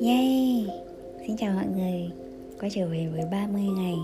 [0.00, 0.66] Yay!
[1.26, 2.10] Xin chào mọi người.
[2.60, 3.96] Quay trở về với 30 ngày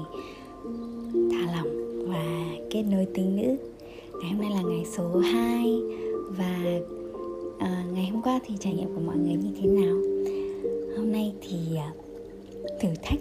[1.32, 1.68] Thả lỏng
[2.08, 2.24] và
[2.70, 3.56] kết nối tính nữ
[4.20, 5.80] Ngày hôm nay là ngày số 2
[6.28, 6.80] Và
[7.56, 9.96] uh, ngày hôm qua thì trải nghiệm của mọi người như thế nào?
[10.96, 13.20] Hôm nay thì uh, thử thách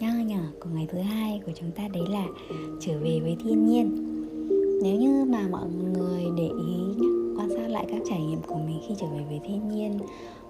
[0.00, 2.26] nho nhỏ của ngày thứ hai của chúng ta đấy là
[2.80, 3.90] trở về với thiên nhiên.
[4.82, 7.17] Nếu như mà mọi người để ý nhé
[7.68, 9.98] lại các trải nghiệm của mình khi trở về với thiên nhiên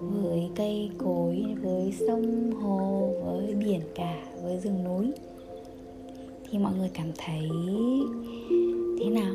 [0.00, 5.12] với cây cối với sông hồ với biển cả với rừng núi.
[6.50, 7.48] Thì mọi người cảm thấy
[8.98, 9.34] thế nào?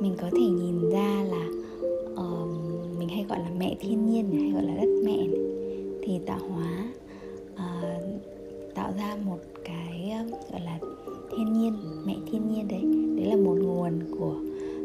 [0.00, 1.46] Mình có thể nhìn ra là
[2.12, 2.48] uh,
[2.98, 5.28] mình hay gọi là mẹ thiên nhiên hay gọi là đất mẹ này,
[6.02, 6.92] thì tạo hóa
[7.54, 8.02] uh,
[8.74, 10.78] tạo ra một cái uh, gọi là
[11.30, 11.72] thiên nhiên
[12.06, 12.82] mẹ thiên nhiên đấy.
[13.16, 14.34] Đấy là một nguồn của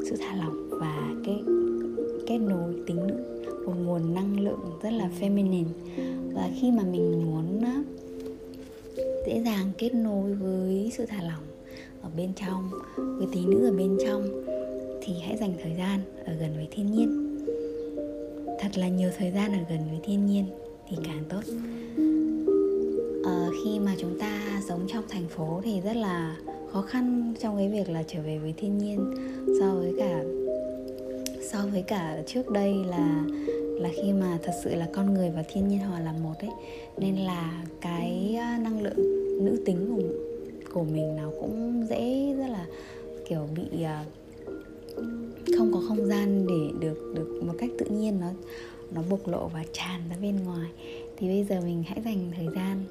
[0.09, 1.43] sự thả lỏng và cái
[2.27, 3.15] kết nối tính nữ
[3.65, 5.65] một nguồn năng lượng rất là feminine.
[6.33, 7.61] Và khi mà mình muốn
[9.27, 11.43] dễ dàng kết nối với sự thả lỏng
[12.01, 14.43] ở bên trong với tí nữ ở bên trong
[15.01, 17.37] thì hãy dành thời gian ở gần với thiên nhiên.
[18.59, 20.45] Thật là nhiều thời gian ở gần với thiên nhiên
[20.89, 21.41] thì càng tốt.
[23.25, 26.37] À, khi mà chúng ta sống trong thành phố thì rất là
[26.75, 29.13] khó khăn trong cái việc là trở về với thiên nhiên
[29.59, 30.23] so với cả,
[31.51, 33.23] so với cả trước đây là
[33.79, 36.49] là khi mà thật sự là con người và thiên nhiên hòa là một ấy.
[36.97, 38.97] Nên là cái à, năng lượng
[39.45, 40.01] nữ tính của
[40.73, 42.65] của mình nó cũng dễ rất là
[43.29, 44.05] kiểu bị à,
[45.57, 48.27] không có không gian để được được một cách tự nhiên nó
[48.95, 50.69] nó bộc lộ và tràn ra bên ngoài
[51.17, 52.83] thì bây giờ mình hãy dành thời gian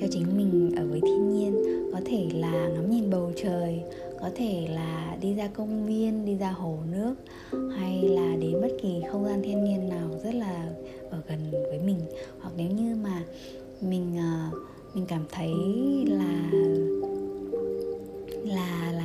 [0.00, 1.62] cho chính mình ở với thiên nhiên.
[1.92, 3.80] Có thể là ngắm nhìn bầu trời,
[4.20, 7.14] có thể là đi ra công viên, đi ra hồ nước,
[7.76, 10.72] hay là đến bất kỳ không gian thiên nhiên nào rất là
[11.10, 11.98] ở gần với mình.
[12.40, 13.22] Hoặc nếu như mà
[13.80, 14.58] mình ờ,
[14.94, 15.54] mình cảm thấy
[16.06, 16.50] là
[18.44, 18.99] là là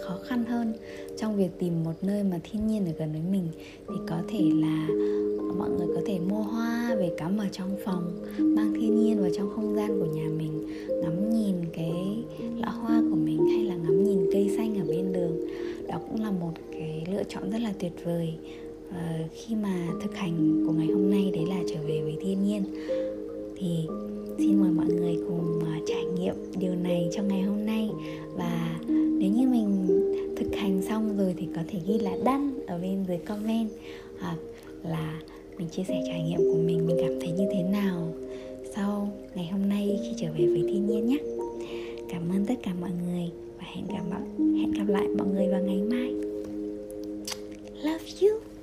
[0.00, 0.72] khó khăn hơn.
[1.16, 3.48] Trong việc tìm một nơi mà thiên nhiên ở gần với mình
[3.88, 4.88] thì có thể là
[5.58, 9.30] mọi người có thể mua hoa về cắm ở trong phòng mang thiên nhiên vào
[9.36, 10.66] trong không gian của nhà mình
[11.02, 12.24] ngắm nhìn cái
[12.56, 15.40] lọ hoa của mình hay là ngắm nhìn cây xanh ở bên đường.
[15.88, 18.34] Đó cũng là một cái lựa chọn rất là tuyệt vời
[18.90, 22.44] à, khi mà thực hành của ngày hôm nay đấy là trở về với thiên
[22.44, 22.64] nhiên.
[23.56, 23.86] Thì
[24.38, 24.70] xin mời
[31.68, 33.68] thể ghi là đăng ở bên dưới comment
[34.20, 34.36] hoặc
[34.82, 35.20] là
[35.58, 38.12] mình chia sẻ trải nghiệm của mình mình cảm thấy như thế nào
[38.74, 41.18] sau ngày hôm nay khi trở về với thiên nhiên nhé.
[42.10, 45.60] Cảm ơn tất cả mọi người và hẹn gặp hẹn gặp lại mọi người vào
[45.60, 46.12] ngày mai.
[47.82, 48.55] Love you.